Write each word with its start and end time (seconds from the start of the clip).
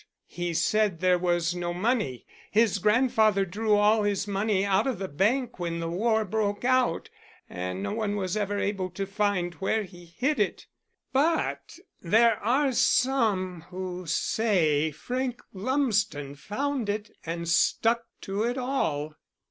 He 0.29 0.55
said 0.55 0.99
there 0.99 1.19
was 1.19 1.53
no 1.53 1.75
money. 1.75 2.25
His 2.49 2.79
grandfather 2.79 3.45
drew 3.45 3.75
all 3.75 4.01
his 4.01 4.27
money 4.27 4.65
out 4.65 4.87
of 4.87 4.97
the 4.97 5.07
bank 5.07 5.59
when 5.59 5.79
the 5.79 5.91
war 5.91 6.25
broke 6.25 6.65
out, 6.65 7.11
and 7.47 7.83
no 7.83 7.93
one 7.93 8.15
was 8.15 8.35
ever 8.35 8.57
able 8.57 8.89
to 8.89 9.05
find 9.05 9.53
where 9.53 9.83
he 9.83 10.05
hid 10.05 10.39
it. 10.39 10.65
But 11.13 11.77
there 12.01 12.37
are 12.37 12.71
some 12.71 13.61
who 13.69 14.07
say 14.07 14.89
Frank 14.89 15.39
Lumsden 15.53 16.33
found 16.33 16.89
it 16.89 17.11
and 17.23 17.47
stuck 17.47 18.05
to 18.21 18.41
it 18.41 18.57
all." 18.57 19.13